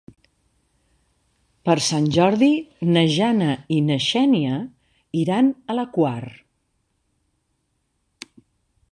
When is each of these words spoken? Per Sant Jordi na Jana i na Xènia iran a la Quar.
Per 1.67 1.73
Sant 1.87 2.07
Jordi 2.15 2.47
na 2.95 3.03
Jana 3.15 3.49
i 3.75 3.77
na 3.89 3.97
Xènia 4.05 4.55
iran 5.25 5.51
a 5.73 5.75
la 5.81 5.85
Quar. 5.99 6.33